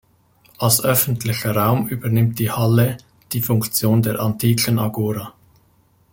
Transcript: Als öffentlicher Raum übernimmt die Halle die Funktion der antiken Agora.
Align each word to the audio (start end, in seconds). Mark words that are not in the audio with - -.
Als 0.57 0.83
öffentlicher 0.83 1.55
Raum 1.55 1.87
übernimmt 1.87 2.39
die 2.39 2.49
Halle 2.49 2.97
die 3.33 3.41
Funktion 3.43 4.01
der 4.01 4.19
antiken 4.19 4.79
Agora. 4.79 5.35